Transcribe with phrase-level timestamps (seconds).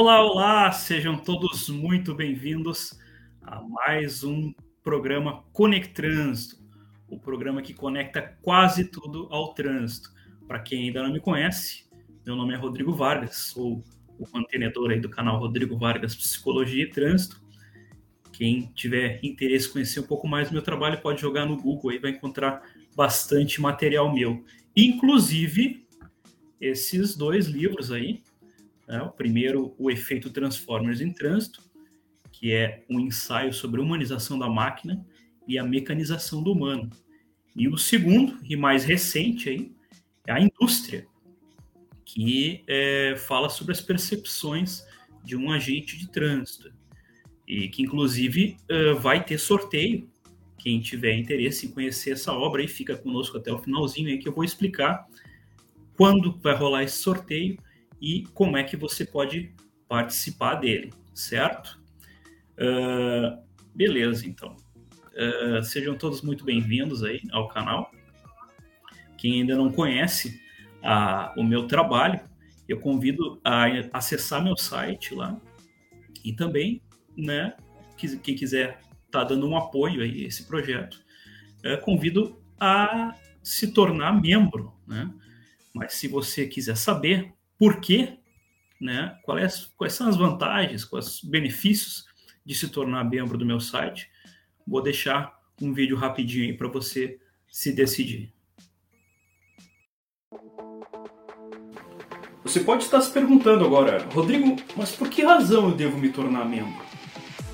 [0.00, 2.96] Olá, olá, sejam todos muito bem-vindos
[3.42, 6.62] a mais um programa Conectrânsito,
[7.08, 10.08] o programa que conecta quase tudo ao trânsito.
[10.46, 11.84] Para quem ainda não me conhece,
[12.24, 13.82] meu nome é Rodrigo Vargas, sou
[14.16, 17.42] o mantenedor aí do canal Rodrigo Vargas Psicologia e Trânsito.
[18.32, 21.90] Quem tiver interesse em conhecer um pouco mais do meu trabalho pode jogar no Google
[21.90, 22.62] aí, vai encontrar
[22.94, 24.44] bastante material meu.
[24.76, 25.84] Inclusive,
[26.60, 28.22] esses dois livros aí,
[28.88, 29.02] né?
[29.02, 31.62] o primeiro, O Efeito Transformers em Trânsito,
[32.32, 35.04] que é um ensaio sobre a humanização da máquina
[35.46, 36.90] e a mecanização do humano.
[37.54, 39.72] E o segundo, e mais recente, aí,
[40.26, 41.06] é a indústria,
[42.04, 44.86] que é, fala sobre as percepções
[45.24, 46.72] de um agente de trânsito.
[47.46, 50.08] E que, inclusive, uh, vai ter sorteio.
[50.58, 54.28] Quem tiver interesse em conhecer essa obra, aí fica conosco até o finalzinho, aí que
[54.28, 55.06] eu vou explicar
[55.96, 57.58] quando vai rolar esse sorteio
[58.00, 59.54] e como é que você pode
[59.88, 61.80] participar dele, certo?
[62.54, 63.42] Uh,
[63.74, 64.56] beleza, então.
[65.12, 67.90] Uh, sejam todos muito bem-vindos aí ao canal.
[69.16, 70.40] Quem ainda não conhece
[70.82, 72.20] a, o meu trabalho,
[72.68, 75.40] eu convido a acessar meu site lá
[76.24, 76.82] e também,
[77.16, 77.56] né,
[77.96, 81.02] quem quiser estar tá dando um apoio a esse projeto,
[81.64, 85.10] uh, convido a se tornar membro, né?
[85.74, 88.18] Mas se você quiser saber por quê,
[88.80, 92.06] né, quais, quais são as vantagens, quais os benefícios
[92.44, 94.08] de se tornar membro do meu site,
[94.66, 97.18] vou deixar um vídeo rapidinho aí para você
[97.50, 98.32] se decidir.
[102.44, 106.46] Você pode estar se perguntando agora, Rodrigo, mas por que razão eu devo me tornar
[106.46, 106.82] membro?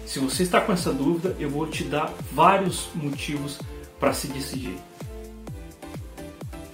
[0.07, 3.59] Se você está com essa dúvida, eu vou te dar vários motivos
[3.99, 4.77] para se decidir.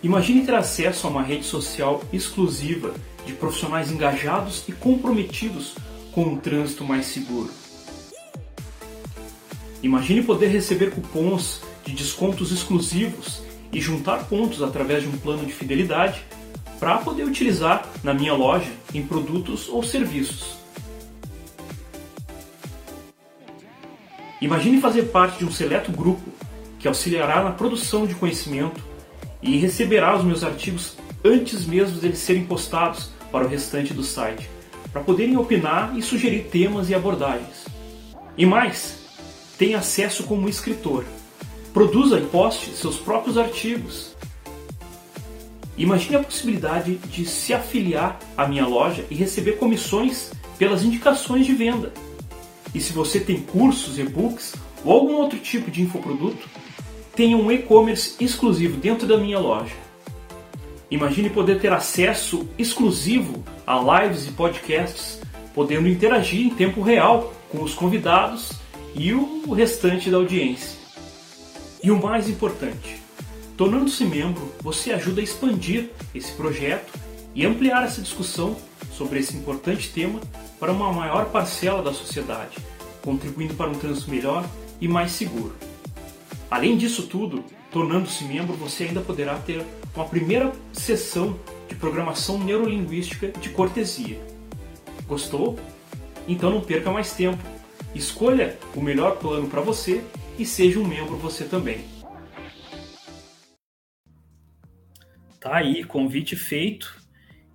[0.02, 2.94] Imagine ter acesso a uma rede social exclusiva
[3.26, 5.74] de profissionais engajados e comprometidos
[6.10, 7.50] com um trânsito mais seguro.
[9.82, 15.52] Imagine poder receber cupons de descontos exclusivos e juntar pontos através de um plano de
[15.52, 16.24] fidelidade
[16.78, 20.58] para poder utilizar na minha loja em produtos ou serviços.
[24.40, 26.26] Imagine fazer parte de um seleto grupo
[26.78, 28.89] que auxiliará na produção de conhecimento
[29.42, 34.48] e receberá os meus artigos antes mesmo deles serem postados para o restante do site,
[34.92, 37.64] para poderem opinar e sugerir temas e abordagens.
[38.36, 38.98] E mais,
[39.58, 41.04] tem acesso como escritor.
[41.72, 44.16] Produza e poste seus próprios artigos.
[45.76, 51.54] Imagine a possibilidade de se afiliar à minha loja e receber comissões pelas indicações de
[51.54, 51.92] venda.
[52.74, 56.48] E se você tem cursos, e-books ou algum outro tipo de infoproduto,
[57.20, 59.74] tenha um e-commerce exclusivo dentro da minha loja.
[60.90, 65.20] Imagine poder ter acesso exclusivo a lives e podcasts,
[65.54, 68.52] podendo interagir em tempo real com os convidados
[68.94, 70.78] e o restante da audiência.
[71.84, 73.02] E o mais importante,
[73.54, 76.90] tornando-se membro, você ajuda a expandir esse projeto
[77.34, 78.56] e ampliar essa discussão
[78.94, 80.20] sobre esse importante tema
[80.58, 82.56] para uma maior parcela da sociedade,
[83.02, 84.42] contribuindo para um trânsito melhor
[84.80, 85.52] e mais seguro.
[86.50, 91.38] Além disso tudo, tornando-se membro, você ainda poderá ter uma primeira sessão
[91.68, 94.20] de programação neurolinguística de cortesia.
[95.06, 95.56] Gostou?
[96.26, 97.38] Então não perca mais tempo.
[97.94, 100.02] Escolha o melhor plano para você
[100.36, 101.84] e seja um membro você também.
[105.38, 107.00] Tá aí, convite feito.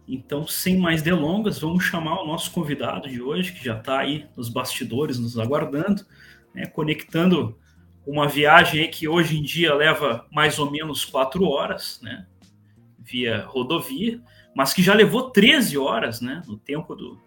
[0.08, 4.26] Então, sem mais delongas, vamos chamar o nosso convidado de hoje, que já está aí
[4.38, 6.06] nos bastidores, nos aguardando,
[6.54, 7.58] né, conectando
[8.06, 12.28] uma viagem que hoje em dia leva mais ou menos quatro horas, né?
[13.00, 14.22] Via rodovia,
[14.56, 16.42] mas que já levou 13 horas, né?
[16.48, 17.20] No tempo do,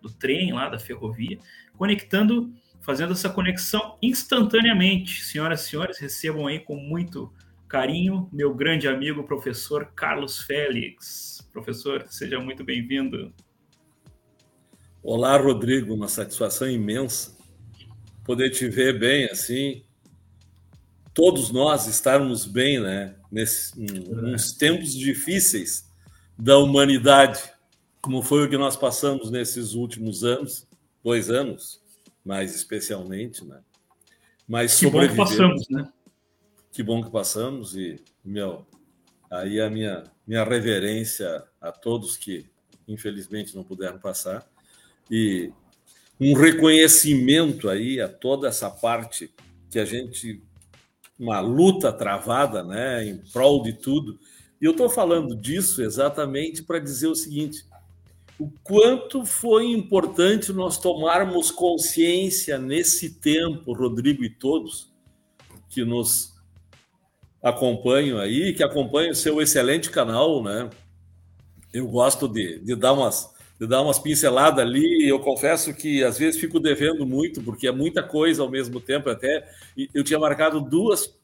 [0.00, 1.38] do trem lá, da ferrovia,
[1.76, 5.24] conectando, fazendo essa conexão instantaneamente.
[5.24, 7.32] Senhoras e senhores, recebam aí com muito
[7.68, 11.48] carinho meu grande amigo, professor Carlos Félix.
[11.52, 13.32] Professor, seja muito bem-vindo.
[15.02, 17.36] Olá, Rodrigo, uma satisfação imensa
[18.26, 19.85] poder te ver bem assim,
[21.16, 23.16] todos nós estarmos bem, né?
[23.32, 25.90] Nesses uns tempos difíceis
[26.38, 27.40] da humanidade,
[28.02, 30.68] como foi o que nós passamos nesses últimos anos,
[31.02, 31.80] dois anos,
[32.22, 33.60] mais especialmente, né?
[34.46, 35.88] Mas que bom que passamos, né?
[36.70, 38.66] Que bom que passamos e meu,
[39.30, 42.44] aí a minha minha reverência a todos que
[42.86, 44.46] infelizmente não puderam passar
[45.10, 45.50] e
[46.20, 49.32] um reconhecimento aí a toda essa parte
[49.70, 50.42] que a gente
[51.18, 54.18] uma luta travada né, em prol de tudo.
[54.60, 57.64] E eu estou falando disso exatamente para dizer o seguinte:
[58.38, 64.92] o quanto foi importante nós tomarmos consciência nesse tempo, Rodrigo e todos
[65.68, 66.34] que nos
[67.42, 70.68] acompanham aí, que acompanham o seu excelente canal, né?
[71.72, 75.08] Eu gosto de, de dar umas de dar umas pinceladas ali.
[75.08, 79.08] Eu confesso que às vezes fico devendo muito, porque é muita coisa ao mesmo tempo.
[79.08, 79.48] Até
[79.94, 81.14] eu tinha marcado duas,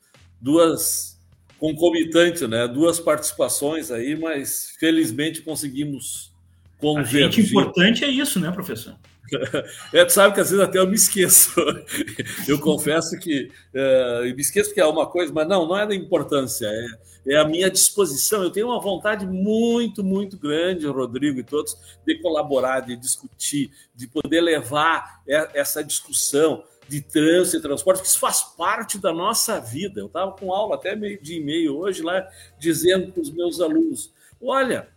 [0.40, 1.18] duas
[1.58, 2.66] concomitantes, né?
[2.66, 6.32] Duas participações aí, mas felizmente conseguimos
[6.78, 7.26] convergir.
[7.26, 8.96] A gente importante é isso, né, professor?
[9.92, 11.52] É, tu sabe que às vezes até eu me esqueço.
[12.46, 15.94] Eu confesso que eu me esqueço que é uma coisa, mas não, não é da
[15.94, 18.42] importância, é, é a minha disposição.
[18.42, 21.76] Eu tenho uma vontade muito, muito grande, Rodrigo e todos,
[22.06, 28.18] de colaborar, de discutir, de poder levar essa discussão de trânsito e transporte, que isso
[28.18, 30.00] faz parte da nossa vida.
[30.00, 32.26] Eu estava com aula até meio dia e meio hoje lá,
[32.58, 34.88] dizendo para os meus alunos: olha,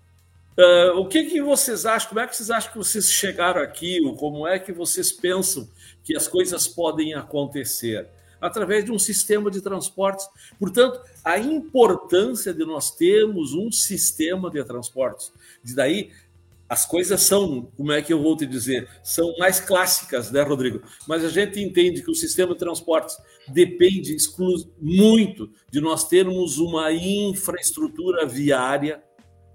[0.58, 2.10] Uh, o que, que vocês acham?
[2.10, 4.00] Como é que vocês acham que vocês chegaram aqui?
[4.02, 5.68] Ou como é que vocês pensam
[6.04, 8.08] que as coisas podem acontecer?
[8.40, 10.28] Através de um sistema de transportes.
[10.58, 15.32] Portanto, a importância de nós termos um sistema de transportes.
[15.62, 16.12] De daí,
[16.70, 20.82] as coisas são, como é que eu vou te dizer, são mais clássicas, né, Rodrigo?
[21.08, 23.18] Mas a gente entende que o sistema de transportes
[23.48, 24.16] depende
[24.82, 29.04] muito de nós termos uma infraestrutura viária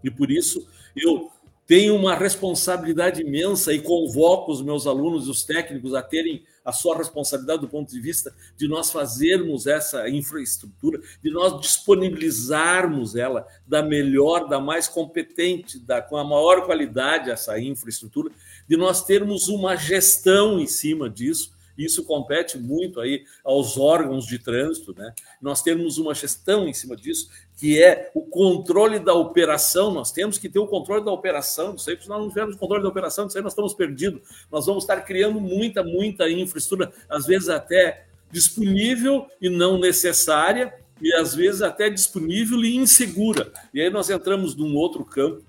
[0.05, 1.31] e por isso eu
[1.67, 6.73] tenho uma responsabilidade imensa e convoco os meus alunos e os técnicos a terem a
[6.73, 13.47] sua responsabilidade do ponto de vista de nós fazermos essa infraestrutura, de nós disponibilizarmos ela
[13.67, 18.33] da melhor, da mais competente, da, com a maior qualidade essa infraestrutura,
[18.69, 21.53] de nós termos uma gestão em cima disso
[21.85, 25.15] isso compete muito aí aos órgãos de trânsito, né?
[25.41, 29.93] Nós temos uma gestão em cima disso, que é o controle da operação.
[29.93, 31.75] Nós temos que ter o controle da operação.
[31.75, 34.21] Isso aí, se nós não tivermos controle da operação, isso aí nós estamos perdidos.
[34.51, 40.73] Nós vamos estar criando muita, muita infraestrutura, às vezes até disponível e não necessária,
[41.03, 43.53] e às vezes até disponível e insegura.
[43.73, 45.43] E aí nós entramos num outro campo.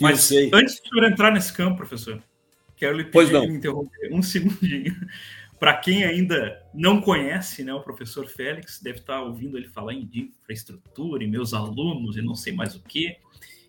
[0.00, 2.20] Mas antes de eu entrar nesse campo, professor,
[2.82, 4.92] Quero lhe pedir, me interromper um segundinho.
[5.56, 10.10] Para quem ainda não conhece né, o professor Félix, deve estar ouvindo ele falar em
[10.12, 13.16] infraestrutura, e meus alunos e não sei mais o que.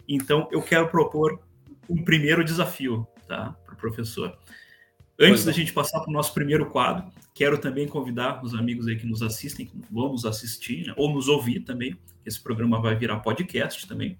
[0.07, 1.39] Então, eu quero propor
[1.87, 4.35] um primeiro desafio tá, para o professor.
[5.19, 7.05] Antes da gente passar para o nosso primeiro quadro,
[7.35, 11.13] quero também convidar os amigos aí que nos assistem, que vão nos assistir, né, ou
[11.13, 11.95] nos ouvir também,
[12.25, 14.17] esse programa vai virar podcast também,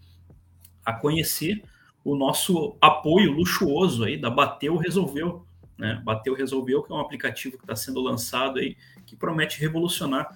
[0.85, 1.63] a conhecer
[2.03, 5.45] o nosso apoio luxuoso aí da Bateu Resolveu.
[5.77, 6.01] Né?
[6.03, 10.29] Bateu Resolveu, que é um aplicativo que está sendo lançado aí, que promete revolucionar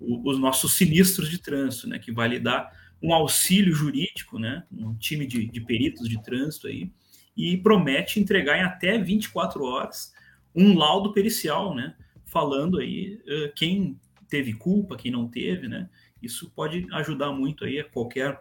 [0.00, 1.98] o, os nossos sinistros de trânsito, né?
[1.98, 2.72] que vai lhe dar
[3.02, 4.64] um auxílio jurídico, né?
[4.72, 6.90] um time de, de peritos de trânsito aí,
[7.36, 10.12] e promete entregar em até 24 horas
[10.54, 11.94] um laudo pericial, né?
[12.26, 15.90] falando aí uh, quem teve culpa, quem não teve, né?
[16.22, 18.40] Isso pode ajudar muito aí a qualquer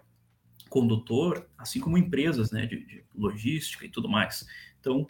[0.72, 4.48] condutor, assim como empresas né, de, de, logística e tudo mais.
[4.80, 5.06] Então,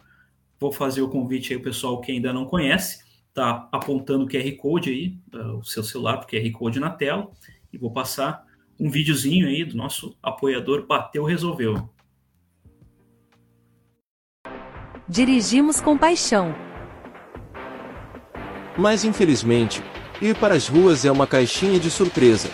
[0.60, 4.51] vou fazer o convite aí ao pessoal que ainda não conhece, tá apontando o QR
[4.58, 7.30] Code aí, uh, o seu celular, o QR Code na tela,
[7.72, 8.44] e vou passar
[8.80, 11.88] um videozinho aí do nosso apoiador Bateu Resolveu.
[15.08, 16.56] Dirigimos com paixão.
[18.75, 19.84] Mas infelizmente,
[20.20, 22.50] ir para as ruas é uma caixinha de surpresa.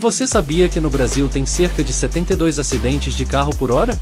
[0.00, 3.98] Você sabia que no Brasil tem cerca de 72 acidentes de carro por hora?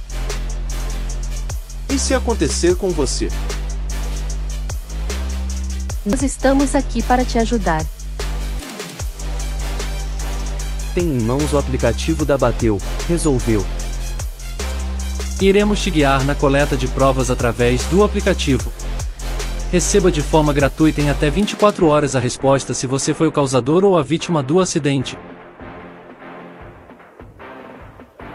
[1.89, 3.31] E se acontecer com você?
[6.05, 7.83] Nós estamos aqui para te ajudar.
[10.95, 13.65] Tem em mãos o aplicativo da Bateu, resolveu.
[15.41, 18.71] Iremos te guiar na coleta de provas através do aplicativo.
[19.73, 23.83] Receba de forma gratuita em até 24 horas a resposta se você foi o causador
[23.83, 25.17] ou a vítima do acidente.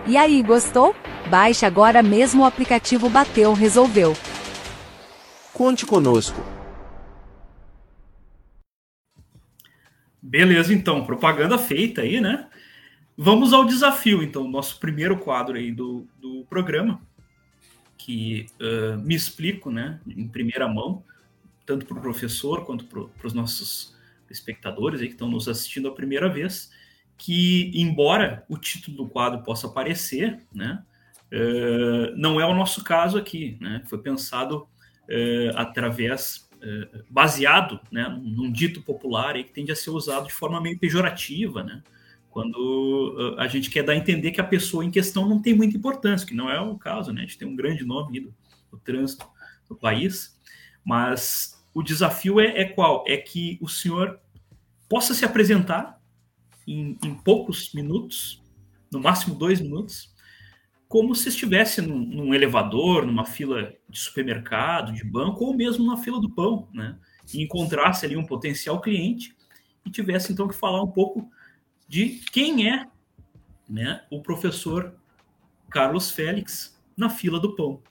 [0.08, 0.96] E aí, gostou?
[1.30, 4.14] Baixe agora mesmo o aplicativo Bateu Resolveu.
[5.54, 6.42] Conte conosco.
[10.20, 12.48] Beleza, então, propaganda feita aí, né?
[13.16, 17.00] Vamos ao desafio, então, nosso primeiro quadro aí do, do programa,
[17.96, 21.04] que uh, me explico, né, em primeira mão,
[21.66, 23.96] tanto para o professor quanto para os nossos
[24.30, 26.72] espectadores aí que estão nos assistindo a primeira vez
[27.22, 30.84] que, embora o título do quadro possa aparecer, né,
[31.32, 33.60] uh, não é o nosso caso aqui.
[33.62, 39.76] Né, foi pensado uh, através, uh, baseado né, num dito popular aí, que tende a
[39.76, 41.84] ser usado de forma meio pejorativa, né,
[42.32, 45.78] quando a gente quer dar a entender que a pessoa em questão não tem muita
[45.78, 47.20] importância, que não é o caso, né?
[47.20, 48.34] A gente tem um grande nome do,
[48.72, 49.28] do trânsito
[49.68, 50.40] do país,
[50.82, 53.04] mas o desafio é, é, qual?
[53.06, 54.18] É que o senhor
[54.88, 56.01] possa se apresentar
[56.68, 58.42] em, em poucos minutos,
[58.92, 60.14] no máximo dois minutos,
[60.88, 65.98] como se estivesse num, num, elevador, numa fila de supermercado, de banco, ou mesmo na
[65.98, 66.98] fila do pão, né?
[67.34, 69.34] E encontrasse ali um potencial cliente
[69.86, 71.30] e tivesse então que falar um pouco
[71.88, 72.88] de quem é
[73.70, 74.94] né, o professor
[75.70, 77.82] Carlos Félix na fila do pão.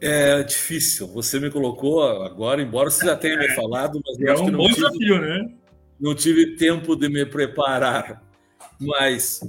[0.00, 1.06] É difícil.
[1.08, 4.74] Você me colocou agora, embora você já tenha me falado, mas é um bom tive...
[4.74, 5.56] desafio, né?
[5.98, 8.22] não tive tempo de me preparar,
[8.78, 9.40] mas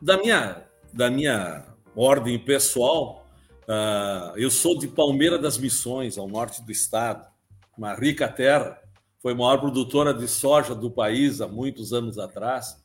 [0.00, 3.26] da minha, da minha ordem pessoal,
[3.62, 7.26] uh, eu sou de Palmeira das Missões, ao norte do estado,
[7.76, 8.80] uma rica terra,
[9.20, 12.82] foi a maior produtora de soja do país há muitos anos atrás.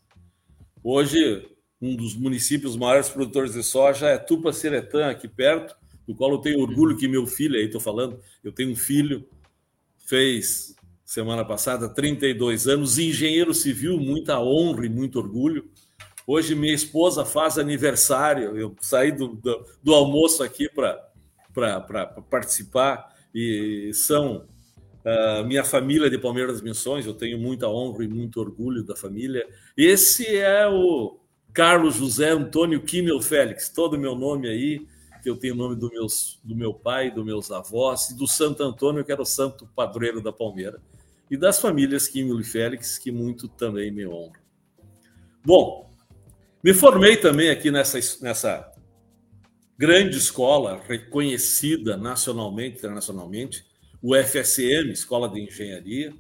[0.84, 1.48] Hoje,
[1.84, 5.76] um dos municípios maiores produtores de soja é Tupaciretã, aqui perto,
[6.08, 9.28] do qual eu tenho orgulho que meu filho, aí estou falando, eu tenho um filho,
[9.98, 15.70] fez semana passada, 32 anos, engenheiro civil, muita honra e muito orgulho.
[16.26, 20.98] Hoje minha esposa faz aniversário, eu saí do, do, do almoço aqui para
[22.30, 24.48] participar e são
[25.04, 29.46] uh, minha família de Palmeiras Missões, eu tenho muita honra e muito orgulho da família.
[29.76, 31.20] Esse é o
[31.54, 34.88] Carlos José Antônio Kimmel Félix, todo o meu nome aí,
[35.22, 38.28] que eu tenho o nome do, meus, do meu pai, dos meus avós, e do
[38.28, 40.82] Santo Antônio, que era o santo padroeiro da Palmeira
[41.30, 44.34] e das famílias Químio e Félix, que muito também me honram.
[45.46, 45.90] Bom,
[46.64, 48.72] me formei também aqui nessa, nessa
[49.78, 53.66] grande escola, reconhecida nacionalmente, internacionalmente,
[54.02, 56.14] o FSM, Escola de Engenharia.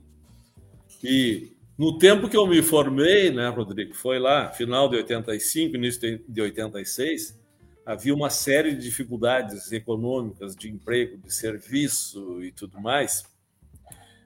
[1.03, 6.23] E no tempo que eu me formei, né, Rodrigo, foi lá, final de 85, início
[6.27, 7.39] de 86,
[7.85, 13.23] havia uma série de dificuldades econômicas, de emprego, de serviço e tudo mais.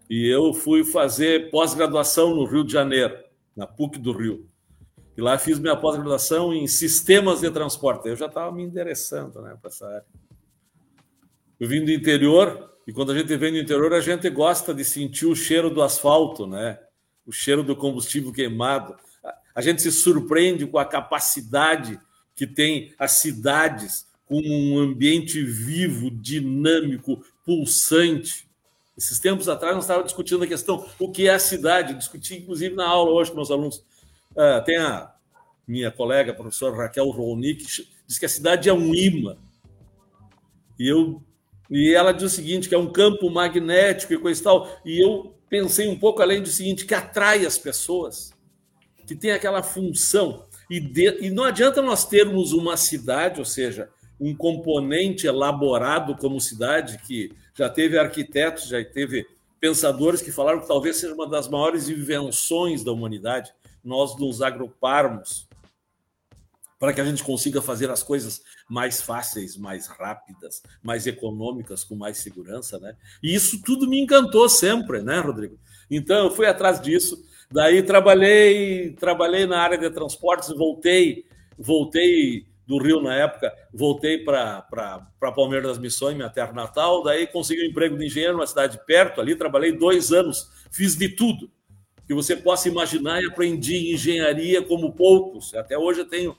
[0.09, 3.17] E eu fui fazer pós-graduação no Rio de Janeiro,
[3.55, 4.47] na PUC do Rio.
[5.15, 8.07] E lá fiz minha pós-graduação em sistemas de transporte.
[8.07, 10.05] Eu já estava me interessando né, para essa área.
[11.59, 14.85] Eu vim do interior, e quando a gente vem do interior, a gente gosta de
[14.85, 16.79] sentir o cheiro do asfalto, né?
[17.27, 18.95] O cheiro do combustível queimado.
[19.53, 21.99] A gente se surpreende com a capacidade
[22.33, 28.47] que tem as cidades, com um ambiente vivo, dinâmico, pulsante.
[28.97, 32.75] Esses tempos atrás, nós estávamos discutindo a questão o que é a cidade, discuti inclusive
[32.75, 33.77] na aula hoje com meus alunos.
[34.31, 35.11] Uh, tem a
[35.67, 39.37] minha colega, a professora Raquel Rolnik, que diz que a cidade é um imã.
[40.79, 41.21] E, eu,
[41.69, 44.77] e ela diz o seguinte, que é um campo magnético e coisa e tal.
[44.85, 48.31] E eu pensei um pouco além do seguinte, que atrai as pessoas,
[49.05, 50.45] que tem aquela função.
[50.69, 56.41] E, de, e não adianta nós termos uma cidade, ou seja, um componente elaborado como
[56.41, 59.25] cidade que já teve arquitetos, já teve
[59.59, 63.51] pensadores que falaram que talvez seja uma das maiores invenções da humanidade,
[63.83, 65.46] nós nos agruparmos
[66.79, 71.95] para que a gente consiga fazer as coisas mais fáceis, mais rápidas, mais econômicas, com
[71.95, 72.95] mais segurança, né?
[73.21, 75.57] E isso tudo me encantou sempre, né, Rodrigo?
[75.89, 77.17] Então eu fui atrás disso,
[77.51, 81.25] daí trabalhei, trabalhei na área de transportes, voltei,
[81.57, 84.61] voltei do Rio na época, voltei para
[85.33, 89.21] Palmeiras das Missões, minha terra natal, daí consegui um emprego de engenheiro numa cidade perto
[89.21, 91.49] ali, trabalhei dois anos, fiz de tudo
[92.05, 95.53] que você possa imaginar e aprendi engenharia como poucos.
[95.53, 96.37] Até hoje eu tenho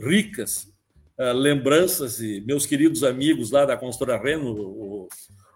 [0.00, 0.72] ricas
[1.18, 5.08] uh, lembranças e meus queridos amigos lá da construtora Reno, o,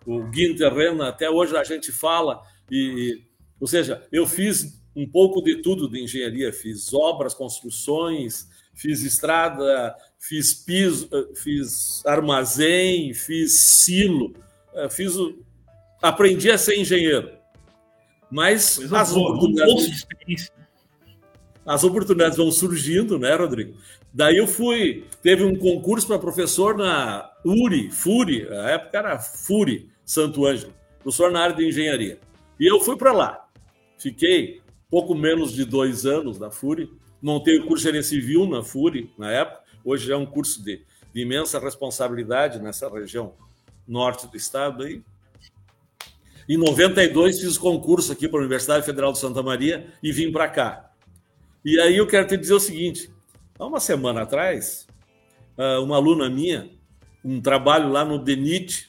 [0.06, 3.22] o Guinter Reno, até hoje a gente fala, e,
[3.60, 9.94] ou seja, eu fiz um pouco de tudo de engenharia, fiz obras, construções, fiz estrada,
[10.18, 14.34] fiz piso, eh, fiz armazém, fiz silo,
[14.74, 15.14] eh, fiz
[16.00, 17.32] aprendi a ser engenheiro.
[18.30, 20.06] Mas as oportunidades,
[21.66, 23.76] as oportunidades vão surgindo, né, Rodrigo?
[24.12, 29.88] Daí eu fui, teve um concurso para professor na URI, FURI, a época era FURI,
[30.04, 32.18] Santo Ângelo, professor na área de engenharia.
[32.60, 33.48] E eu fui para lá.
[33.98, 36.90] Fiquei pouco menos de dois anos na FURI,
[37.20, 40.82] montei o curso de gerência civil na FURI, na época, hoje é um curso de,
[41.12, 43.34] de imensa responsabilidade nessa região
[43.86, 44.84] norte do estado.
[44.84, 45.02] Aí.
[46.48, 50.48] Em 92 fiz concurso aqui para a Universidade Federal de Santa Maria e vim para
[50.48, 50.90] cá.
[51.64, 53.10] E aí eu quero te dizer o seguinte,
[53.58, 54.86] há uma semana atrás,
[55.56, 56.70] ah, uma aluna minha,
[57.24, 58.88] um trabalho lá no DENIT,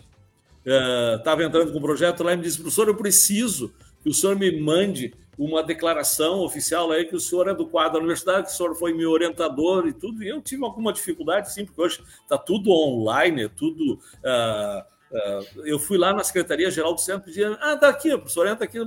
[1.17, 4.13] estava uh, entrando com o projeto lá e me disse, professor, eu preciso que o
[4.13, 8.47] senhor me mande uma declaração oficial aí que o senhor é do quadro da universidade,
[8.47, 10.23] que o senhor foi meu orientador e tudo.
[10.23, 13.93] E eu tive alguma dificuldade, sim, porque hoje está tudo online, é tudo.
[13.93, 14.79] Uh,
[15.11, 18.65] uh, eu fui lá na Secretaria-Geral do Centro disse, ah, tá aqui, o professor entra
[18.65, 18.79] aqui.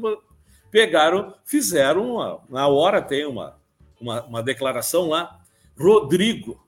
[0.70, 3.57] Pegaram, fizeram, uma, na hora tem uma,
[4.00, 5.40] uma, uma declaração lá.
[5.76, 6.66] Rodrigo,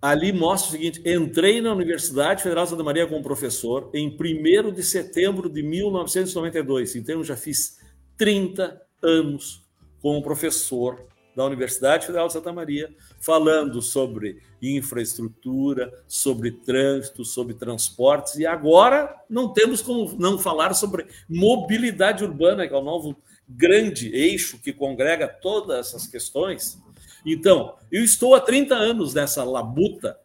[0.00, 4.72] ali mostra o seguinte: entrei na Universidade Federal de Santa Maria como professor em 1
[4.72, 6.96] de setembro de 1992.
[6.96, 7.78] Então, já fiz
[8.16, 9.62] 30 anos
[10.00, 11.06] como professor
[11.36, 19.14] da Universidade Federal de Santa Maria, falando sobre infraestrutura, sobre trânsito, sobre transportes, e agora
[19.28, 23.14] não temos como não falar sobre mobilidade urbana, que é o novo
[23.48, 26.78] grande eixo que congrega todas essas questões
[27.26, 30.16] então, eu estou há 30 anos nessa labuta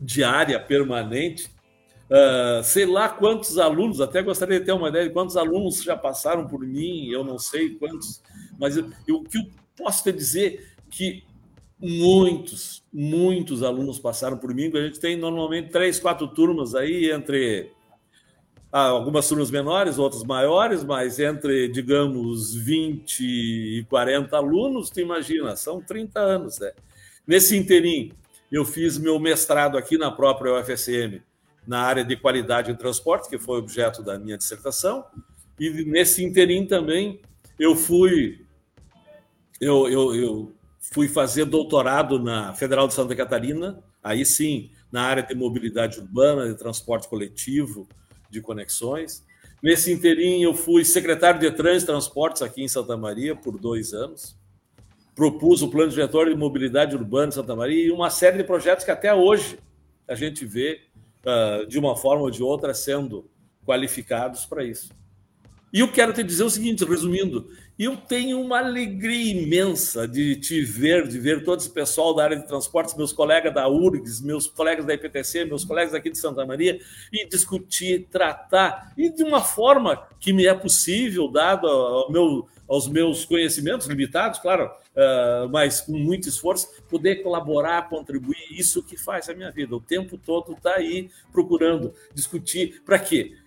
[0.00, 1.50] diária, permanente.
[2.10, 5.96] Uh, sei lá quantos alunos, até gostaria de ter uma ideia de quantos alunos já
[5.96, 8.20] passaram por mim, eu não sei quantos,
[8.58, 9.24] mas o que eu
[9.76, 11.22] posso te dizer que
[11.78, 14.72] muitos, muitos alunos passaram por mim.
[14.74, 17.70] A gente tem normalmente três, quatro turmas aí entre
[18.72, 25.56] ah, algumas turmas menores, outras maiores, mas entre, digamos, 20 e 40 alunos, tu imagina,
[25.56, 26.72] são 30 anos, né?
[27.26, 28.12] Nesse interim,
[28.50, 31.20] eu fiz meu mestrado aqui na própria UFSM,
[31.66, 35.04] na área de qualidade em transporte, que foi objeto da minha dissertação,
[35.58, 37.20] e nesse interim também
[37.58, 38.46] eu fui
[39.60, 45.22] eu, eu, eu fui fazer doutorado na Federal de Santa Catarina, aí sim, na área
[45.22, 47.86] de mobilidade urbana, de transporte coletivo,
[48.30, 49.24] de conexões.
[49.62, 53.92] Nesse interim, eu fui secretário de Trânsito e Transportes aqui em Santa Maria por dois
[53.92, 54.36] anos.
[55.14, 58.84] Propus o Plano Diretor de Mobilidade Urbana em Santa Maria e uma série de projetos
[58.84, 59.58] que até hoje
[60.08, 60.80] a gente vê,
[61.26, 63.28] uh, de uma forma ou de outra, sendo
[63.66, 64.90] qualificados para isso.
[65.72, 67.48] E eu quero te dizer o seguinte, resumindo,
[67.82, 72.36] eu tenho uma alegria imensa de te ver, de ver todo esse pessoal da área
[72.36, 76.44] de transportes, meus colegas da URGS, meus colegas da IPTC, meus colegas aqui de Santa
[76.44, 76.78] Maria,
[77.10, 82.86] e discutir, tratar, e de uma forma que me é possível, dado ao meu, aos
[82.86, 89.26] meus conhecimentos limitados, claro, uh, mas com muito esforço, poder colaborar, contribuir, isso que faz
[89.30, 89.74] a minha vida.
[89.74, 92.82] O tempo todo está aí procurando discutir.
[92.84, 93.38] Para quê?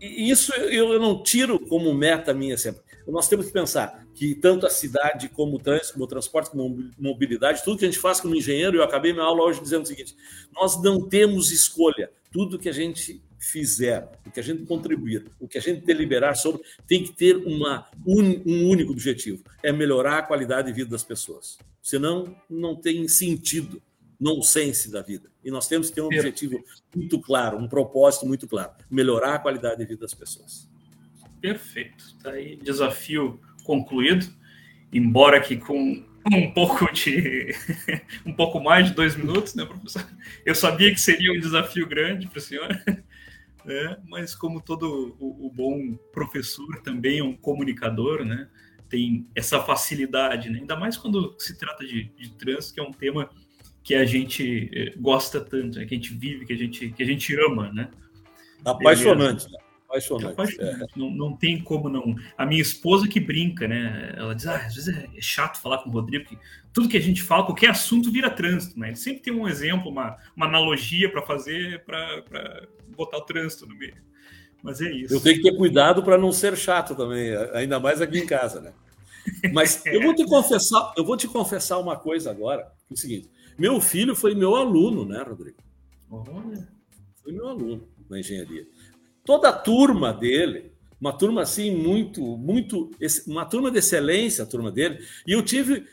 [0.00, 4.66] E isso eu não tiro como meta minha sempre nós temos que pensar que tanto
[4.66, 8.20] a cidade como o trânsito, como o transporte, como mobilidade, tudo que a gente faz
[8.20, 10.14] como engenheiro, eu acabei minha aula hoje dizendo o seguinte:
[10.52, 12.10] nós não temos escolha.
[12.30, 16.36] Tudo que a gente fizer, o que a gente contribuir, o que a gente deliberar
[16.36, 20.90] sobre, tem que ter uma, un, um único objetivo: é melhorar a qualidade de vida
[20.90, 21.58] das pessoas.
[21.82, 23.82] Senão, não tem sentido,
[24.18, 25.28] nonsense da vida.
[25.44, 26.62] E nós temos que ter um objetivo
[26.94, 30.70] muito claro, um propósito muito claro: melhorar a qualidade de vida das pessoas.
[31.42, 32.16] Perfeito.
[32.22, 34.32] Tá aí, desafio concluído.
[34.92, 37.52] Embora que com um pouco de
[38.24, 40.06] um pouco mais de dois minutos, né, professor?
[40.46, 42.68] Eu sabia que seria um desafio grande para o senhor,
[43.64, 43.98] né?
[44.06, 48.48] mas como todo o, o, bom professor também é um comunicador, né?
[48.88, 50.60] Tem essa facilidade, né?
[50.60, 53.28] Ainda mais quando se trata de, de trânsito, que é um tema
[53.82, 55.86] que a gente eh, gosta tanto, né?
[55.86, 57.90] que a gente vive, que a gente que a gente ama, né?
[58.64, 59.46] Apaixonante.
[59.46, 59.71] Beleza.
[59.92, 60.26] Apaixonante.
[60.26, 60.82] É apaixonante.
[60.82, 60.86] É.
[60.96, 62.16] Não, não tem como não.
[62.36, 64.14] A minha esposa que brinca, né?
[64.16, 67.00] Ela diz: ah, às vezes é chato falar com o Rodrigo, porque tudo que a
[67.00, 68.88] gente fala, qualquer assunto vira trânsito, né?
[68.88, 73.76] Ele sempre tem um exemplo, uma, uma analogia para fazer para botar o trânsito no
[73.76, 73.96] meio.
[74.62, 75.12] Mas é isso.
[75.12, 78.60] Eu tenho que ter cuidado para não ser chato também, ainda mais aqui em casa,
[78.60, 78.72] né?
[79.52, 82.96] Mas eu vou te confessar, eu vou te confessar uma coisa agora, que é o
[82.96, 85.58] seguinte: meu filho foi meu aluno, né, Rodrigo?
[86.10, 86.66] Olha.
[87.22, 88.66] Foi meu aluno na engenharia
[89.24, 92.90] toda a turma dele, uma turma assim muito, muito,
[93.26, 95.84] uma turma de excelência, a turma dele, e eu tive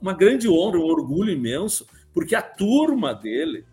[0.00, 3.66] uma, grande honra, um orgulho imenso, porque a turma dele,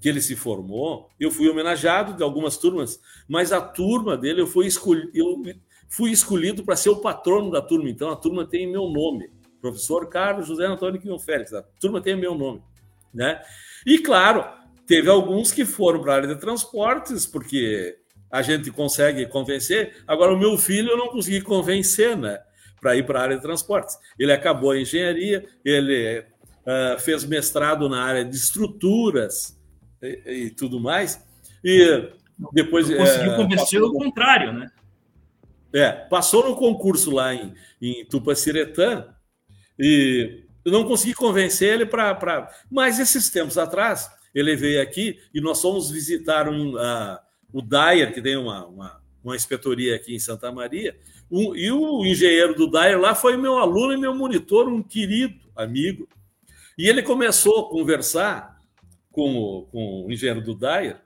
[0.00, 4.46] que ele se formou, eu fui homenageado de algumas turmas, mas a turma dele eu
[4.46, 5.42] fui escolhido, eu
[5.88, 10.08] fui escolhido para ser o patrono da turma, então a turma tem meu nome, professor
[10.08, 12.62] Carlos José Antônio Quinhão Félix, a turma tem meu nome,
[13.12, 13.42] né?
[13.86, 14.44] E claro,
[14.86, 17.99] teve alguns que foram para a área de transportes, porque
[18.30, 20.02] a gente consegue convencer.
[20.06, 22.38] Agora, o meu filho eu não consegui convencer, né?
[22.80, 23.98] Para ir para a área de transportes.
[24.18, 29.58] Ele acabou a engenharia, ele uh, fez mestrado na área de estruturas
[30.02, 31.22] e, e tudo mais.
[31.62, 32.10] E
[32.52, 32.88] depois.
[32.88, 34.70] Conseguiu uh, convencer o contrário, né?
[35.72, 39.06] É, passou no concurso lá em, em Tupaciretã
[39.78, 42.14] e eu não consegui convencer ele para.
[42.14, 42.48] Pra...
[42.70, 47.18] Mas esses tempos atrás, ele veio aqui e nós fomos visitar um, uh,
[47.52, 50.96] o Dyer, que tem uma, uma, uma inspetoria aqui em Santa Maria,
[51.30, 55.38] um, e o engenheiro do Dyer lá foi meu aluno e meu monitor, um querido
[55.54, 56.08] amigo.
[56.76, 58.58] E ele começou a conversar
[59.12, 61.00] com o, com o engenheiro do Dyer,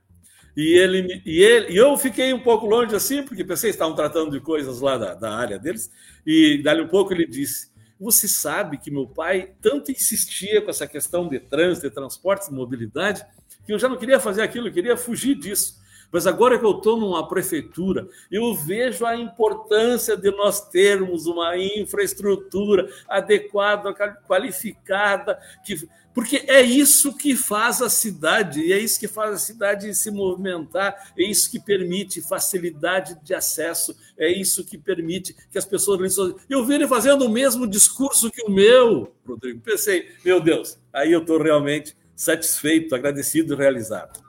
[0.56, 3.94] e ele, e ele e eu fiquei um pouco longe assim, porque pensei que estavam
[3.94, 5.90] tratando de coisas lá da, da área deles,
[6.24, 10.86] e dali um pouco ele disse: Você sabe que meu pai tanto insistia com essa
[10.86, 13.26] questão de trânsito, de transportes, de mobilidade,
[13.66, 15.82] que eu já não queria fazer aquilo, eu queria fugir disso.
[16.14, 21.58] Mas agora que eu estou numa prefeitura, eu vejo a importância de nós termos uma
[21.58, 23.92] infraestrutura adequada,
[24.24, 29.38] qualificada, que porque é isso que faz a cidade, e é isso que faz a
[29.38, 35.58] cidade se movimentar, é isso que permite facilidade de acesso, é isso que permite que
[35.58, 36.16] as pessoas.
[36.48, 39.60] Eu vi ele fazendo o mesmo discurso que o meu, Rodrigo.
[39.62, 44.23] Pensei, meu Deus, aí eu estou realmente satisfeito, agradecido e realizado.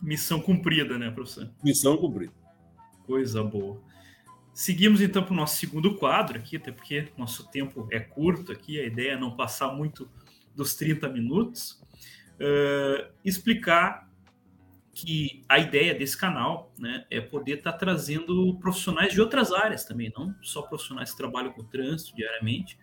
[0.00, 1.50] Missão cumprida, né, professor?
[1.62, 2.32] Missão cumprida.
[3.06, 3.80] Coisa boa.
[4.52, 8.80] Seguimos então para o nosso segundo quadro aqui, até porque nosso tempo é curto aqui,
[8.80, 10.08] a ideia é não passar muito
[10.54, 11.82] dos 30 minutos,
[12.40, 14.10] uh, explicar
[14.94, 19.84] que a ideia desse canal né, é poder estar tá trazendo profissionais de outras áreas
[19.84, 22.78] também, não só profissionais que trabalham com trânsito diariamente,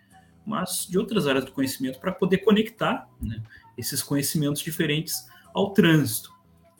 [0.46, 3.42] mas de outras áreas do conhecimento para poder conectar né,
[3.76, 6.33] esses conhecimentos diferentes ao trânsito.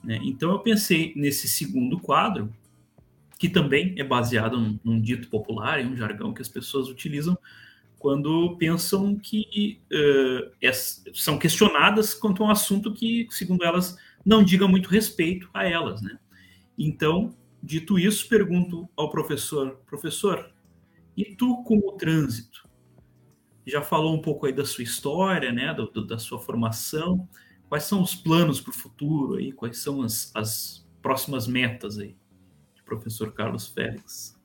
[0.04, 0.20] Né?
[0.22, 2.52] Então eu pensei nesse segundo quadro,
[3.38, 7.36] que também é baseado num, num dito popular, em um jargão que as pessoas utilizam,
[7.98, 14.44] quando pensam que uh, é, são questionadas quanto a um assunto que, segundo elas, não
[14.44, 16.18] diga muito respeito a elas, né?
[16.78, 20.52] Então, dito isso, pergunto ao professor, professor,
[21.16, 22.68] e tu como trânsito?
[23.66, 27.26] Já falou um pouco aí da sua história, né, do, do, da sua formação.
[27.74, 29.50] Quais são os planos para o futuro aí?
[29.50, 32.14] Quais são as, as próximas metas aí,
[32.84, 34.38] professor Carlos Félix?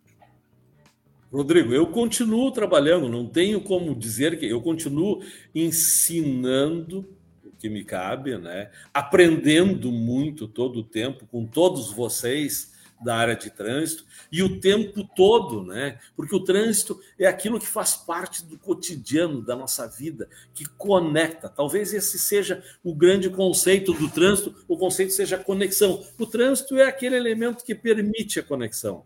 [1.31, 5.21] Rodrigo, eu continuo trabalhando, não tenho como dizer que eu continuo
[5.53, 7.07] ensinando
[7.45, 8.71] o que me cabe, né?
[8.91, 15.07] Aprendendo muito todo o tempo com todos vocês da área de trânsito e o tempo
[15.15, 15.99] todo, né?
[16.15, 21.49] Porque o trânsito é aquilo que faz parte do cotidiano da nossa vida, que conecta.
[21.49, 26.05] Talvez esse seja o grande conceito do trânsito, o conceito seja conexão.
[26.17, 29.05] O trânsito é aquele elemento que permite a conexão.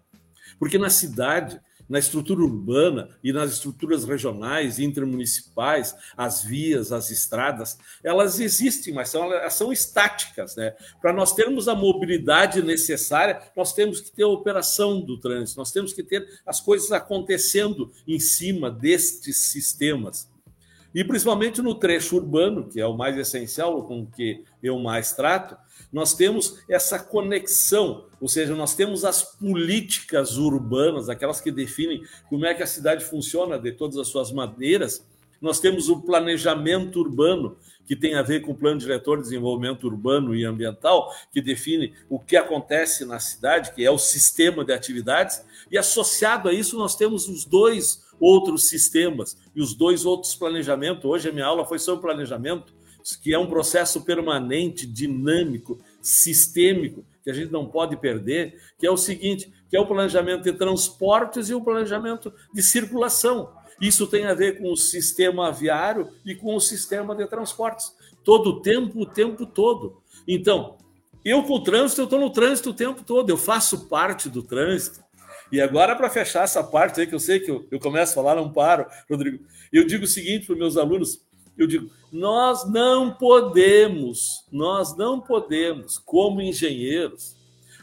[0.57, 7.77] Porque na cidade na estrutura urbana e nas estruturas regionais, intermunicipais, as vias, as estradas,
[8.03, 10.55] elas existem, mas são, elas são estáticas.
[10.55, 10.75] Né?
[11.01, 15.71] Para nós termos a mobilidade necessária, nós temos que ter a operação do trânsito, nós
[15.71, 20.32] temos que ter as coisas acontecendo em cima destes sistemas.
[20.93, 25.13] E principalmente no trecho urbano, que é o mais essencial, com o que eu mais
[25.13, 25.57] trato,
[25.91, 32.45] nós temos essa conexão, ou seja, nós temos as políticas urbanas, aquelas que definem como
[32.45, 35.05] é que a cidade funciona de todas as suas maneiras.
[35.41, 39.85] Nós temos o planejamento urbano, que tem a ver com o Plano Diretor de Desenvolvimento
[39.85, 44.71] Urbano e Ambiental, que define o que acontece na cidade, que é o sistema de
[44.71, 50.33] atividades, e associado a isso nós temos os dois outros sistemas e os dois outros
[50.33, 51.03] planejamentos.
[51.03, 52.73] Hoje a minha aula foi sobre planejamento,
[53.21, 58.91] que é um processo permanente, dinâmico, sistêmico, que a gente não pode perder, que é
[58.91, 63.51] o seguinte, que é o planejamento de transportes e o planejamento de circulação.
[63.81, 67.93] Isso tem a ver com o sistema aviário e com o sistema de transportes.
[68.23, 70.01] Todo o tempo, o tempo todo.
[70.25, 70.77] Então,
[71.25, 74.41] eu com o trânsito, eu estou no trânsito o tempo todo, eu faço parte do
[74.41, 75.03] trânsito.
[75.53, 78.15] E agora, para fechar essa parte aí, que eu sei que eu, eu começo a
[78.15, 81.21] falar, não paro, Rodrigo, eu digo o seguinte para os meus alunos:
[81.55, 87.35] eu digo, nós não podemos, nós não podemos, como engenheiros,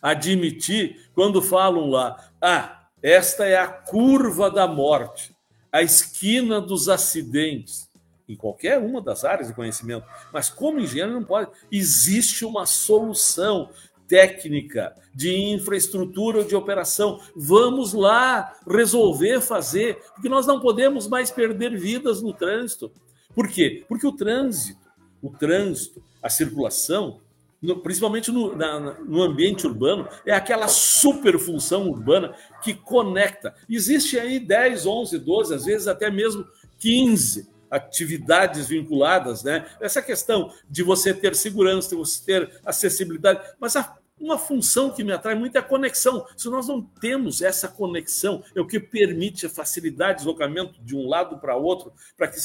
[0.02, 5.32] admitir quando falam lá, ah, esta é a curva da morte,
[5.70, 7.88] a esquina dos acidentes,
[8.28, 10.04] em qualquer uma das áreas de conhecimento.
[10.32, 11.52] Mas como engenheiro não pode.
[11.70, 13.70] Existe uma solução
[14.10, 17.20] técnica de infraestrutura de operação.
[17.36, 22.90] Vamos lá resolver fazer, porque nós não podemos mais perder vidas no trânsito.
[23.32, 23.84] Por quê?
[23.88, 24.80] Porque o trânsito,
[25.22, 27.20] o trânsito, a circulação,
[27.62, 33.54] no, principalmente no, na, no, ambiente urbano, é aquela super função urbana que conecta.
[33.68, 36.44] Existe aí 10, 11, 12, às vezes até mesmo
[36.80, 39.64] 15 atividades vinculadas, né?
[39.80, 45.02] Essa questão de você ter segurança, de você ter acessibilidade, mas a, uma função que
[45.02, 46.26] me atrai muito é a conexão.
[46.36, 50.94] Se nós não temos essa conexão, é o que permite a facilidade de deslocamento de
[50.94, 52.38] um lado para outro, para que,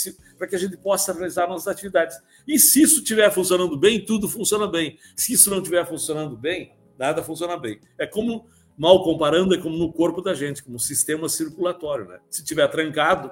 [0.48, 2.18] que a gente possa realizar nossas atividades.
[2.48, 4.98] E se isso estiver funcionando bem, tudo funciona bem.
[5.16, 7.80] Se isso não estiver funcionando bem, nada funciona bem.
[7.98, 12.06] É como, mal comparando, é como no corpo da gente, como sistema circulatório.
[12.06, 12.20] Né?
[12.30, 13.32] Se estiver trancado,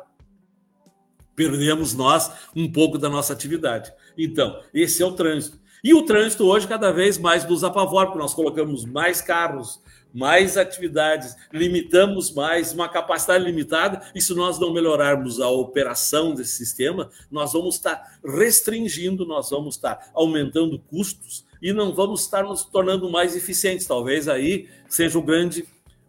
[1.33, 3.93] perdemos nós um pouco da nossa atividade.
[4.17, 5.62] Então, esse é o trânsito.
[5.83, 9.81] E o trânsito hoje cada vez mais nos apavora, porque nós colocamos mais carros,
[10.13, 16.55] mais atividades, limitamos mais, uma capacidade limitada, e se nós não melhorarmos a operação desse
[16.55, 22.63] sistema, nós vamos estar restringindo, nós vamos estar aumentando custos e não vamos estar nos
[22.63, 23.85] tornando mais eficientes.
[23.85, 25.65] Talvez aí seja o grande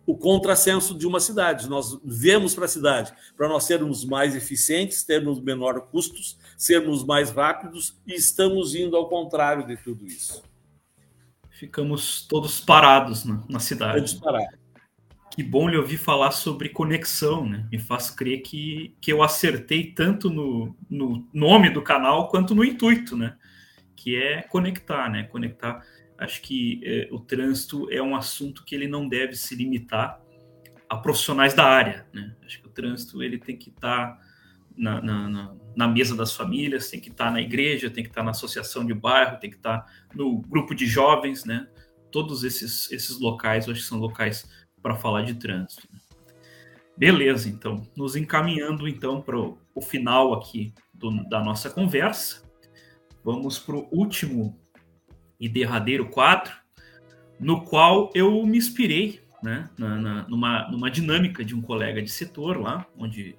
[0.06, 1.68] o contrassenso de uma cidade.
[1.68, 7.30] Nós vemos para a cidade para nós sermos mais eficientes, termos menor custos, sermos mais
[7.30, 10.42] rápidos e estamos indo ao contrário de tudo isso.
[11.50, 13.98] Ficamos todos parados na, na cidade.
[13.98, 14.64] Todos parados.
[15.34, 17.66] Que bom lhe ouvir falar sobre conexão, né?
[17.70, 22.64] Me faz crer que, que eu acertei tanto no, no nome do canal quanto no
[22.64, 23.36] intuito, né?
[23.96, 25.24] Que é conectar, né?
[25.24, 25.84] Conectar
[26.18, 30.20] Acho que é, o trânsito é um assunto que ele não deve se limitar
[30.88, 32.06] a profissionais da área.
[32.12, 32.34] Né?
[32.44, 34.20] Acho que o trânsito ele tem que estar tá
[34.76, 38.20] na, na, na, mesa das famílias, tem que estar tá na igreja, tem que estar
[38.20, 41.68] tá na associação de bairro, tem que estar tá no grupo de jovens, né?
[42.10, 44.48] Todos esses, esses locais, acho que são locais
[44.80, 45.88] para falar de trânsito.
[45.92, 45.98] Né?
[46.96, 52.44] Beleza, então, nos encaminhando então para o final aqui do, da nossa conversa,
[53.24, 54.63] vamos para o último
[55.38, 56.52] e derradeiro quadro,
[57.38, 62.10] no qual eu me inspirei né, na, na, numa, numa dinâmica de um colega de
[62.10, 63.36] setor lá, onde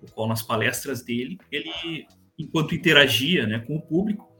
[0.00, 2.06] o qual nas palestras dele, ele,
[2.38, 4.30] enquanto interagia né, com o público,